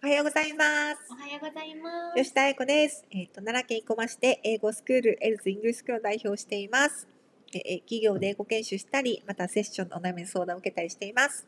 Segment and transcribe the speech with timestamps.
[0.00, 0.98] おはようございます。
[1.10, 2.22] おはようございます。
[2.22, 3.04] 吉田愛子です。
[3.10, 7.08] えっ、と、奈良県生駒市で英語スクール、エルズイングリスクールを代表しています。
[7.52, 11.44] えー企業で英語研修したり、またセッションのお悩み相談を受けたりしています。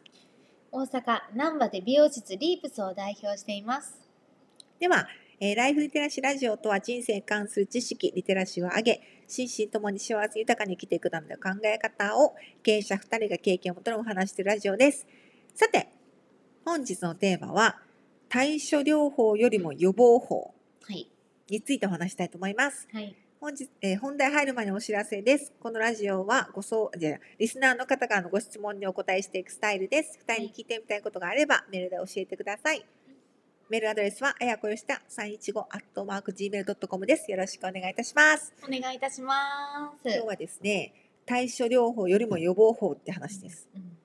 [0.73, 3.97] 大阪難波で美容室リープスを代表しています。
[4.81, 5.07] では、
[5.39, 15.07] えーライフリテラシーラジオとは人生に関する知識、リテラシーを上げ、心身ともに幸せ豊かに生きていくための考え方を経営者2人が経験をもとにお話しているラジオです。
[15.55, 15.89] さて、
[16.65, 17.79] 本日のテーマは、
[18.31, 21.07] 対処療法よりも予防法はい。
[21.51, 22.89] についてお話したいと思います。
[22.93, 23.15] はい。
[23.41, 25.53] 本日、えー本題入る前にお知らせです。
[25.61, 30.19] このラジオはご相じゃあリスナーの方からのご質問にお答えしていくスタイルです。
[30.27, 32.85] 二人に聞いてみたいことがあれば、メールで教えてください。
[33.69, 37.31] メールアドレスは、あやこよした315アットマーク gmail.com です。
[37.31, 38.53] よろしくお願いいたします。
[38.63, 40.09] お願いいたします。
[40.09, 40.93] 今日はですね、
[41.25, 43.69] 対処療法よりも予防法って話です。
[43.75, 43.97] うん。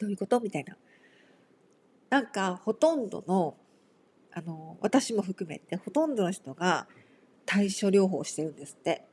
[0.00, 0.38] どういうこと？
[0.40, 0.76] みたいな。
[2.14, 3.56] なんか、ほとんどの、
[4.32, 6.86] あの、私も含めて、ほとんどの人が
[7.44, 9.04] 対処療法をしてるんですって。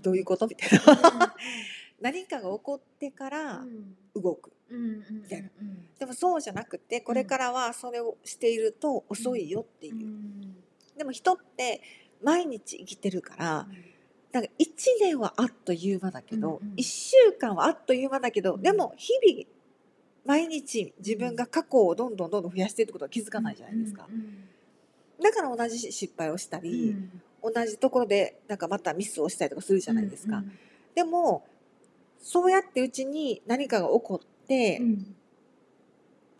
[0.00, 1.34] どういうことみたいな。
[2.00, 3.66] 何かが起こってから
[4.14, 4.52] 動く。
[4.70, 5.50] みたいな
[5.98, 9.98] でもそうじゃなくて、これからはそれをしていると遅いよっていうう。
[9.98, 10.56] ん
[10.96, 11.82] でも人って
[12.22, 13.68] 毎日生きてるから、
[14.30, 14.66] なんか1
[15.00, 19.48] 年はあっという間だけど、うんうん1週間はあっという間だけど、うんでも日々、
[20.24, 24.06] 毎日自分が過去をどんどんどんどん増やしていくことは気づかないじゃないですか。
[24.10, 24.48] うん
[25.22, 26.64] だから同じ失敗をしたうん。
[26.64, 26.96] り、
[27.42, 30.42] 同じところでなんかまたミスをしたりとかするじゃないですか。
[30.94, 31.44] でも
[32.20, 35.16] そうやってうちに何かが起こって、うんうん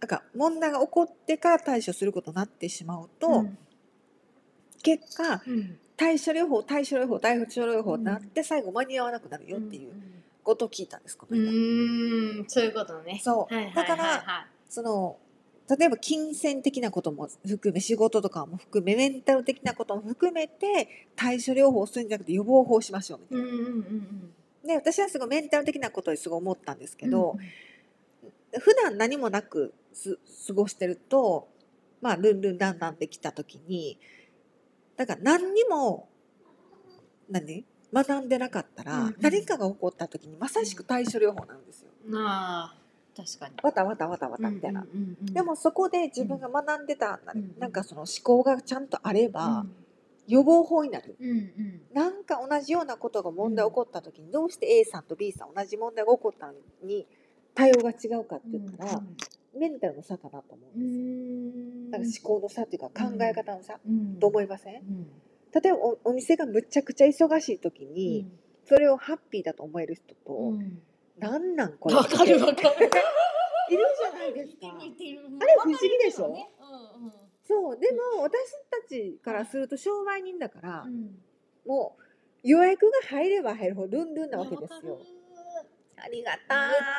[0.00, 3.58] なんか問題が起こってから対処することになってしまうと、うん。
[4.82, 5.78] 結果うん。
[5.96, 9.92] 対処療法対処療法対処療法になって最後間に合わなくなるよっていう
[10.44, 11.50] ことを聞いたんですこうの間。
[11.50, 13.20] んうんそういうことね。
[13.24, 13.54] そう。
[13.54, 15.16] はいはいだからその
[15.66, 23.44] 例えば金銭的なことも含め仕事とかも含めメンタル的なことも含めて対処療法をするんじゃなくて予防法をしましょうみたいな。
[23.44, 23.74] うんうんうん
[24.62, 24.66] うん。
[24.66, 27.36] で私はすごいメンタル的なことですごい思ったんですけうんど、
[28.58, 31.48] 普段何もなくす過ごしてると
[32.02, 33.98] まあルンルンランランできた時に
[34.96, 36.08] だから何にも
[37.30, 37.64] 何？
[37.94, 39.16] 学んでなかったら、うんうん。
[39.20, 41.90] 何かが起こった時にまさしく対処療法なんですよ。
[42.16, 42.78] ああ
[43.16, 43.54] 確かに。
[43.62, 44.82] わたわたわたわたみたいな。
[44.82, 49.74] うんうんうんでもそこで自分が学んでた、うんなんかその思考がちゃんとあれば、うん。
[50.26, 51.16] 予防法になる。
[51.20, 51.80] うんうん。
[51.92, 57.06] なんか同じようなことが問題起こった時にどうして A さんと B さん同じ問題が起こったのに
[57.54, 59.02] 対応が違うかって言ったら、
[59.56, 61.98] メンタルの差かなと思ううんんですよ。
[61.98, 64.16] なんか思考の差っていうか考え方の差、うん。
[64.18, 64.76] と思いません？
[64.76, 65.06] うん
[65.62, 68.26] 例えばおお店がむちゃくちゃ忙しい時に、
[68.64, 70.82] それをハッピーだと思える人と、うん
[71.18, 71.94] なんなんこれ？
[71.94, 72.90] わかるわかる。
[73.70, 74.66] いるじゃないですか。
[74.66, 76.28] あれ不思議でしょ？
[76.28, 77.12] ねうんうん
[77.46, 78.32] そうでも私
[78.82, 81.10] たちからすると商売人だから、うん
[81.66, 82.02] もう
[82.46, 84.98] 予約が入れば入るほどルンルンなわけですよ。
[85.96, 86.38] ありがた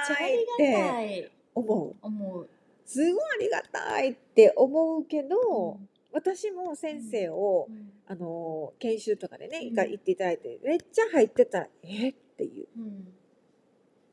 [0.08, 1.32] ちゃあいって。
[1.54, 1.96] 思う。
[2.02, 2.50] 思う。
[2.86, 5.78] すごいありがたいって思うけど、
[6.16, 7.92] 私も先生を、うん。
[8.08, 9.66] あの研修とかでね、うん。
[9.66, 12.68] 一回行っていただいてめっちゃ入ってたらえっていう。
[12.78, 13.08] うん。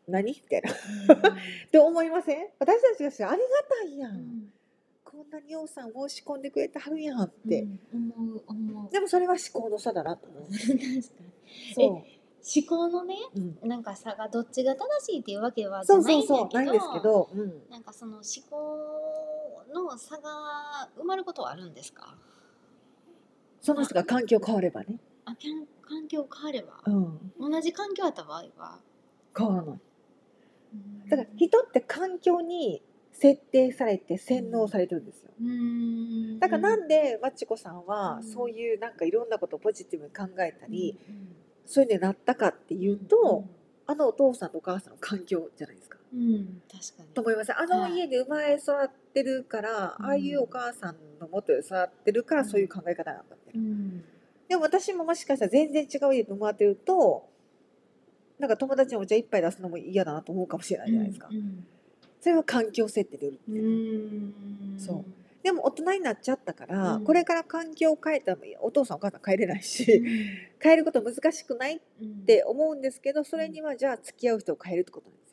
[0.08, 0.32] 何？
[0.32, 0.70] みたいな。
[1.30, 2.48] って思いません？
[2.58, 4.52] 私たちがしありがたいやん、うん。
[5.04, 7.62] こんなにようさん申し込んでくれてはるやんって、
[7.94, 8.12] うん。
[8.16, 8.90] 思う思う。
[8.90, 10.42] でもそれは思考の差だなと思う。
[10.50, 11.02] 確かに。
[11.74, 12.04] そ
[12.44, 17.40] 思考のねう、うん、なんか差がどっちが正しいっていうわけはじゃそうないんだけどそうそうないんですけど、う。
[17.40, 22.16] ん、なんかその思考の差が埋まることはあるんですか？
[23.60, 25.36] その人が環境変わればね、あ
[25.88, 26.80] 環境変われば。
[26.84, 28.78] うん、同じ環境あった場合は？
[29.38, 29.80] 変わらない。
[31.08, 32.82] だから人って環境に
[33.12, 35.30] 設定されて洗脳されてるんですよ。
[35.40, 36.38] うん。
[36.40, 38.22] だからなんでまちこさんはうん。
[38.24, 41.31] そういうなんかいろんなことをポジティブに考えたり、うん
[41.66, 43.44] そういうのになったかっていうと、
[43.86, 45.98] あのお父さんとお母さんの環境じゃないですか。
[46.12, 47.08] うん、うん、確かに。
[47.14, 47.94] と思いますあのはい。
[47.94, 50.06] 家で生まれ育ってるから、うん。
[50.06, 52.48] ああいうお母さんのもとで育ってるからうん。
[52.48, 54.04] そういう考え方なんだって、うん。
[54.48, 57.28] でも私ももしかしたら全然違う家で生まれてると
[58.38, 61.66] なんか友達にお茶一杯出すのも嫌だなと思うかもしれないじゃないですか、うん
[62.20, 63.54] それは環境設定で売るってう。
[63.56, 64.78] いう、ん。
[64.78, 65.04] そう
[65.42, 67.04] でも大人になっちゃったから、うん。
[67.04, 70.06] これから環境を変えたらお父さんお母さん変えれないし、うん。
[70.60, 72.24] 変えること難しくないっうん。
[72.24, 75.32] て思うんですけどそれにはじゃあ付き合う人を変えるってことなんです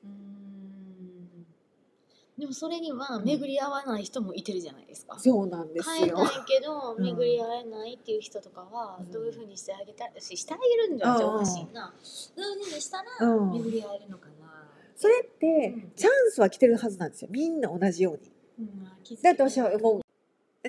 [2.40, 5.20] でもそれには巡り合わない人もいてるじゃないですか。
[5.20, 5.94] そうなんですよ。
[5.96, 7.04] 変えたいけどうん。
[7.04, 9.12] 巡り合えないっていう人とかはうん。
[9.12, 11.94] どういうふうにしてあげたいししてあげるんじゃうんおかしいな。
[12.38, 13.52] どういうふうにしたらうん。
[13.52, 14.70] 巡り合えるのかな。
[14.96, 15.92] それってうん。
[15.98, 17.28] チャンスは来てるはずなんですよ。
[17.30, 18.32] みんな同じように。
[19.24, 20.02] だって私は思う。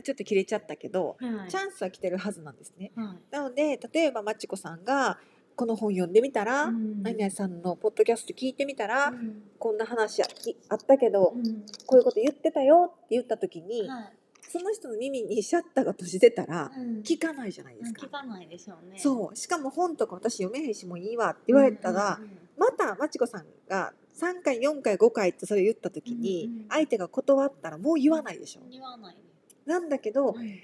[0.02, 1.50] ちょっと切れちゃったけど、はい。
[1.50, 2.92] チャンスは来てるはずなんですね。
[2.94, 3.34] はい。
[3.34, 5.18] なので例えばまちこさんが
[5.56, 7.02] この本読んでみたら、うん。
[7.02, 9.42] 何々さんのポッドキャスト聞いてみたら、うん。
[9.58, 10.26] こんな話あ
[10.74, 11.64] ったけど、うん。
[11.86, 14.12] こういうこと言ってたよって言った時に、はい。
[14.48, 17.02] その人の耳にシャッターが閉じてたら、うん。
[17.02, 18.06] 聞かないじゃないですか。
[18.06, 18.98] 聞かないでしょうね。
[18.98, 19.36] そう。
[19.36, 28.60] しかも本とか私読めへんしもういいわって言われたら、うんうんうんまたまちこさんが3回4回5回ってそれ言った時に、相手が断ったらもう言わないでしょ。
[28.70, 29.22] 言わないね
[29.64, 30.60] なんだけど、うん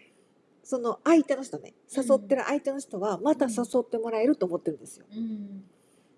[0.68, 5.06] その相手の人ね誘ってる相手の人はまた誘ってもらえると思ってるんですよ。
[5.14, 5.64] うん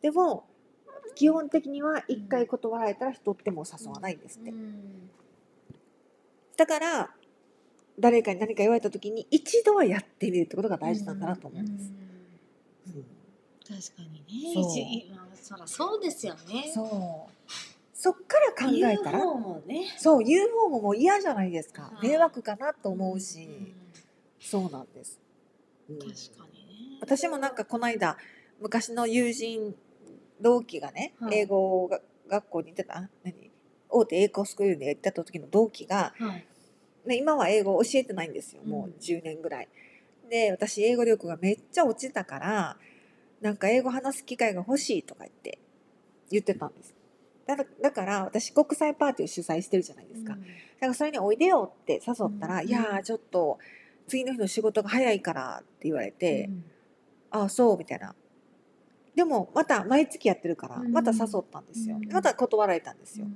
[0.01, 0.47] でも
[1.15, 4.51] 基本的には1回断られたら人ってもう誘わないんですって。
[4.51, 5.11] うん
[6.57, 7.15] だから
[7.99, 11.93] 誰かに何か言われた時に一度はやってみるってことが大事なんだなと思うんです。
[12.87, 13.05] うん
[13.69, 14.55] 確かにね。
[14.55, 14.65] そう。
[14.65, 16.73] 一まあそらそうですよね。
[16.75, 17.33] そう。
[17.93, 19.95] そっから考えたら言う方もね。
[19.99, 21.83] そう言う方ももう嫌じゃないですか。
[21.83, 22.09] はい。
[22.09, 23.75] 迷惑かなと思うし、ん
[24.41, 25.19] そうなんです、
[25.91, 25.99] うん。
[25.99, 26.15] 確か
[26.53, 26.99] にね。
[27.01, 28.17] 私もなんかこの間
[28.61, 29.75] 昔の友人
[30.41, 31.41] 同期がね、はい。
[31.41, 33.51] 英語が学校に行ってた何？
[33.91, 36.47] 大手英語スクールで行ってた時の同期が、はい。
[37.07, 38.63] ね、今は英語を教えてないんですよ。
[38.63, 38.91] もうん。
[38.93, 39.69] う10年ぐらい。
[40.31, 42.77] で私英語力がめっちゃ落ちたから
[43.41, 45.59] なんか英語話す機会が欲しいとか言って
[46.31, 46.95] 言ってたんです。
[47.47, 50.35] だだから私国際パーティーを主催してるじゃないですか。
[50.35, 50.47] だか
[50.89, 53.59] らそれにおいでよって誘ったら、うんいやーちょっと
[54.07, 56.65] 次の日の仕事が早いからって言われて、うん
[57.31, 58.15] ああそうみたいな。
[59.15, 61.97] でもまた毎月やってるからうんまた誘ったんですよ。
[61.97, 63.27] うんまた断られたんですよ。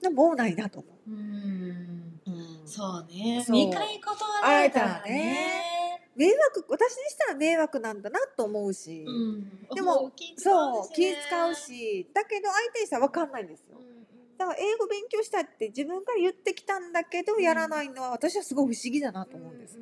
[0.00, 1.18] でももうないなと思うんう。
[1.18, 5.75] うんそうねそう二回断られたら会えね
[6.16, 9.68] 迷惑私にしたら迷惑なんだなと思うし、うん。
[9.74, 12.10] でもそう気使うし。
[12.14, 13.76] だけど相手にしたら分かんないんですよ。
[13.78, 14.06] うんうん。
[14.38, 17.42] だから英語勉強したって自分から言ってきたんだけどうん。
[17.42, 19.78] やらないのは私はすごい不思議だなと思うんです、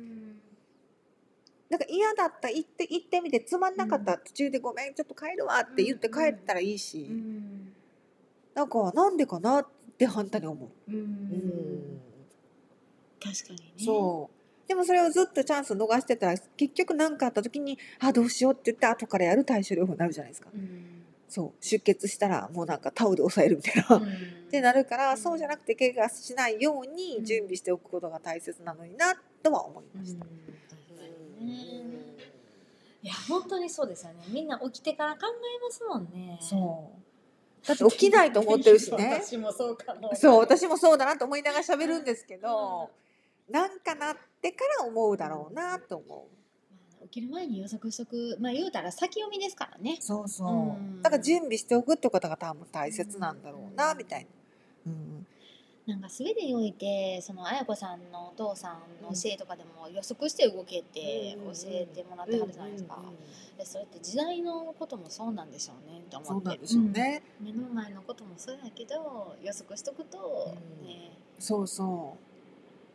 [1.69, 7.73] だから嫌だった行って行ってみてつまんなかったら途中でごめんちょっと帰るわって言って帰ったらいいし、うん。
[8.53, 9.67] なんかなんでかなっ
[9.97, 10.95] て反対に思う、うん。
[10.95, 12.01] うん。
[13.21, 13.73] 確かにね。
[13.77, 14.34] そう
[14.67, 20.49] でもそれをずっとチャンスを逃してたら結局何かあった時にあどうしようって言って後からやる対処療法になるじゃないですか。
[20.53, 21.03] うん。
[21.29, 21.65] そう。
[21.65, 24.03] 出血したらもうなんかタオルで押さえるみたいな、うん。
[24.03, 24.07] っ
[24.49, 25.17] てなるから、うん。
[25.17, 30.25] そうじゃなくて怪我しないように準備しておくことが大切なのになとは思いました。
[33.05, 34.25] いや本当にそうですよね。
[34.29, 36.39] みんな起きてから考えますもんね。
[36.41, 37.67] そう。
[37.67, 39.21] だって起きないと思ってるしね。
[39.21, 40.15] 私もそうかも。
[40.15, 42.89] そう私もそうだなと思いながら喋るんですけど、
[43.49, 44.15] なんかな
[44.49, 46.09] ってから思うだろうなと思う。
[46.09, 48.37] まあ起きる前に予測しとく。
[48.39, 49.97] まあ言うたら先読みですからね。
[49.99, 51.01] そうそう、うん。
[51.01, 54.27] だから準備しておくってことが多分大切なんだろうな、うんみたいな。
[54.87, 55.25] うん、
[55.87, 63.01] なんか全てにおいてその綾子さんのお父さんの教えとかでも予測して動けって教えてもらってはるじゃないですか、
[63.57, 66.33] でそれって時代のこともそうなんでしょうねと思って。
[66.33, 67.23] そうなんでしょうね。
[67.39, 67.45] うん。
[67.47, 70.87] 目の前のこともそうやけど予測しとくと、うん。
[70.87, 71.11] ね。
[71.39, 72.34] そうそう。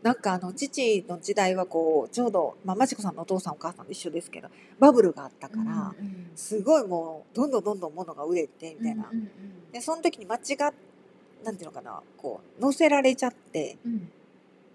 [0.02, 4.48] なんかあの父の時代はこうちょうどまあまちこさんのお父さんお母さんと一緒ですけど
[4.78, 5.94] バブルがあったから、
[6.34, 9.10] すごいもうどんどんどんどん物が売れてみたいな。
[9.72, 10.72] でその時に間違っ
[11.44, 14.10] なんていうのかなこう乗せられちゃってうんうん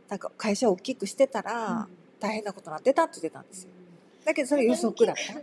[0.07, 1.88] なんか会社を大きくしてたら
[2.19, 3.69] 大変なことになってたって言ってたんですよ。
[4.23, 5.33] だけどそれ予測だった。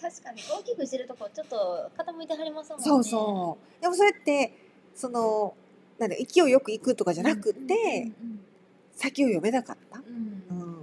[0.00, 3.82] 確かに大きくしてるとこちょっと傾いてはりますもんねそうそう。
[3.82, 4.52] でもそれって
[4.94, 5.54] その
[5.98, 8.40] なんだ勢いよく行くとかじゃなくて、うん
[8.94, 9.98] 先を読めなかった。
[9.98, 10.58] うん。
[10.58, 10.76] うん。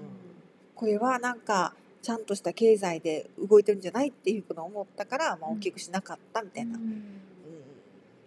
[0.76, 5.58] これはなんかちゃんとした経済で動いてるんじゃないっていうのを思ったから、まあ、うん。
[5.58, 6.90] 大きくしなかったみたいな、ううん。
[6.90, 7.04] ん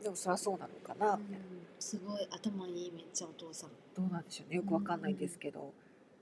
[0.02, 1.44] でもそりゃそうなのかなみたいな、
[1.80, 3.70] すごい頭いいめっちゃお父さん。
[3.96, 4.56] どうなんでしょうね。
[4.56, 5.72] よくわかんないんですけど、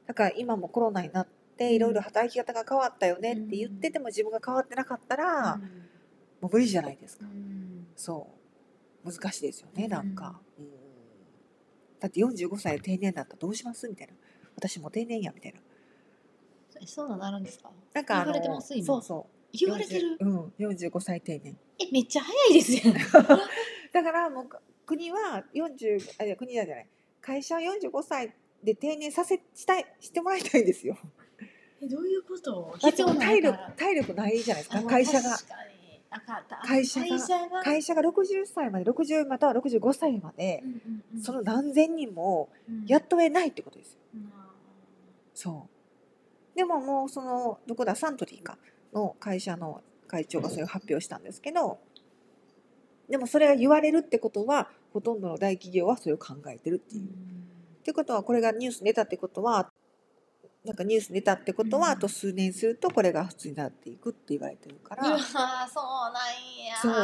[0.06, 1.26] だから今もコロナになっ
[1.56, 5.56] ていろいろ働き方が変わったよねって言ってても自分が変わってなかったら、
[6.40, 7.86] もう無理じゃないですか、うん。
[7.96, 8.26] そ
[9.04, 9.10] う。
[9.12, 10.64] 難しいですよねなんか、うん。
[10.64, 10.81] うん
[12.02, 13.88] だって45歳で定年だったらどうします？
[13.88, 14.12] みたいな
[14.56, 15.60] 私も定年やみたいな。
[16.82, 17.70] えそうなのあるんですか？
[17.94, 19.56] なんかあの言われてます今そうそう。
[19.56, 21.56] 言われてる？40うん45歳定年。
[21.78, 22.92] えめっちゃ早いですよ。
[22.92, 23.00] ね
[23.92, 24.48] だからもう
[24.84, 26.86] 国は40あいや国じゃない。
[27.20, 30.98] 会社は45歳で定年させしたいしてもらいたいんですよ。
[31.80, 32.76] えどういうこと？
[32.82, 35.36] だってもう体力体力ないじゃないですかあ会社が
[36.64, 37.62] 会社が会社が。
[37.62, 40.62] 会社が60歳まで60または65歳まで
[41.22, 42.84] その何千人もうん。
[42.86, 43.98] 雇えないってことですよ。
[44.14, 44.32] うん。
[45.34, 45.68] そ
[46.54, 46.56] う。
[46.56, 48.58] でももうそのどこだサントリーか
[48.92, 51.78] の会社の会長がそれを発表したんですけど
[53.08, 57.02] でもそれが言われるってことはほとんどの大企業はそれを考えてるっていう。
[57.02, 59.72] ってことはこれがニュースに出たってことは
[60.64, 61.92] なんかニュースに出たってことは、うん。
[61.94, 65.66] あと数年するとこれが普通になっていくって言われてるから、うわーそうなん
[66.64, 66.76] や。
[66.80, 66.94] そう。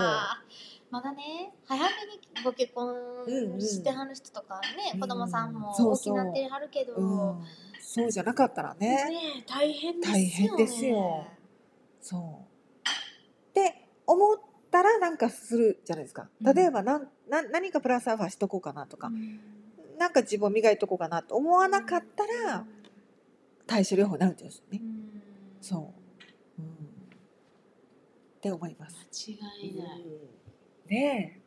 [0.90, 2.88] まだね早めにご結婚
[3.26, 7.44] うんうんしてはる人とかね、うん子供さんも大きなってはるけど、うん、
[7.80, 8.88] そうじゃなかったらね。
[8.88, 10.18] ね大変ですよね。
[10.18, 11.26] 大変ですよ。
[12.00, 12.88] そう。
[12.88, 14.38] って思っ
[14.70, 16.28] たらなんかするじゃないですか。
[16.42, 16.54] うん。
[16.54, 19.40] 例えばなんな何かプラスアルファしとこうかなとか、うん。
[19.98, 22.64] なんか自分を磨いとこうかなと思わなかったら
[23.68, 24.80] 対処療法になるんですよね。
[24.82, 25.22] う、ん。
[25.60, 25.94] そ
[26.58, 26.68] う、うん、っ
[28.40, 28.96] て思います。
[29.12, 30.04] 間違いない、
[30.88, 31.40] ねえ。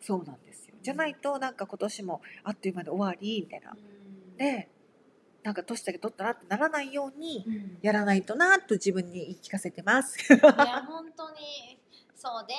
[0.00, 0.74] そうなんですよ。
[0.82, 3.72] じゃないとなんか今年もあっという間で終わりみたいな。
[3.72, 4.36] うん。
[4.36, 4.68] で
[5.42, 7.78] なんか年だけ取ったなってならないようにうん。
[7.80, 10.32] やらないとなと自分に言い聞かせてます。
[10.32, 11.78] いや本当に。
[12.14, 12.54] そうで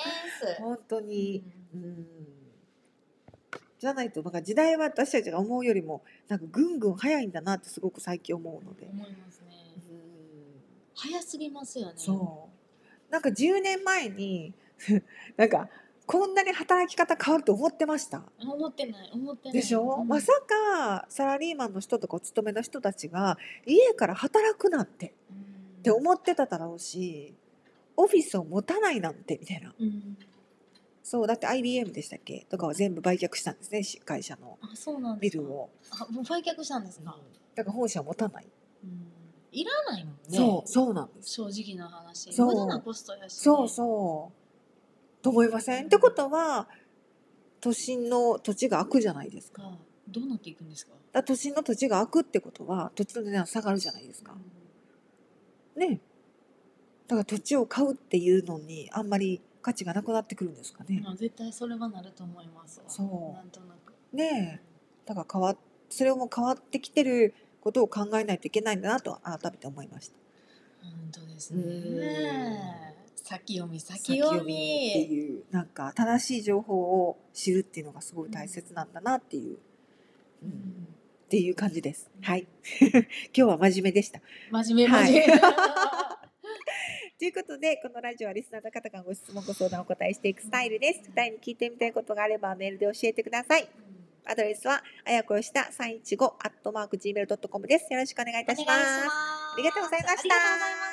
[0.54, 0.58] す。
[0.60, 1.44] 本当に。
[1.72, 2.39] ううん
[3.80, 9.46] じゃないとなんか時代は私たちが思うよりもなんかぐんぐん早いんだなってすごく最近思うので、思いますね。
[9.90, 10.00] うん
[10.94, 11.94] 早すぎますよね。
[11.96, 12.48] そ
[13.08, 14.52] うなんか10年前に
[15.36, 15.68] なんか
[16.06, 18.22] こんなに働き方変わると思ってました？
[18.40, 19.52] 思ってない思ってない。
[19.54, 25.36] でしょ、うんまさかサラリーマンの人とかお勤めの人たちが家から働くなんてうん
[25.78, 27.34] って思ってただろうし
[27.96, 30.18] オフィスを持たないなんてみたいなうん。
[31.10, 32.46] そうだって IBM でしたっけ？
[32.48, 34.56] とかは全部売却したんですねし会社の。
[34.62, 35.42] あそうなんですか？
[35.42, 35.70] ビルを。
[35.90, 37.18] あもう売却したんですか？
[37.56, 38.46] だから本社を持たない、
[38.84, 39.10] うん。
[39.50, 40.20] いらないもんね。
[40.30, 41.30] そうそうなんです。
[41.30, 42.32] 正直な話。
[42.32, 42.46] そう。
[42.46, 43.28] 無駄なコストやし、ね。
[43.30, 45.22] そうそう。
[45.24, 46.68] と思いません、ってことは
[47.60, 49.62] 都心の土地が空くじゃないですか。
[49.62, 50.92] だかかどうなっていくんですか？
[51.12, 54.36] ら都心の土地が空くってことは土地の値段下がるじゃないですか。
[55.74, 56.00] ね。
[57.08, 62.84] だから土地を買うっていうのにあんまり価値がなくなってくるんですかね、まあ絶対それはなると思いますわ。
[62.88, 63.94] そうなんとなく。
[64.12, 64.70] ねえ
[65.06, 65.56] だから変わっ
[65.90, 70.16] それも変わってきてることを考えないといけないんだなと改めて思いました
[70.82, 72.96] 本当ですうんね。
[73.16, 75.14] 先読み先先読読みってみ。
[75.14, 79.58] いうなんか正しい情報を知るっていうのがすごい大切なんだなっていう、う
[80.42, 80.52] うんん
[81.26, 82.10] っていう感じです。
[82.22, 82.48] はい。
[82.82, 83.02] 今
[83.32, 84.20] 日は真面目でした。
[84.50, 85.40] 真面目真面目。
[87.20, 91.02] ということで、このラジオはリスナーの方からご質問、ご相談をお答えしていくスタイルです。
[91.14, 93.68] 二人に聞いてみたいことがあればメールで教えてください。
[94.24, 97.92] アドレスは、あやこよした315アットマーク Gmail.com です。
[97.92, 100.89] よろしくお願いいたしますありがとうございました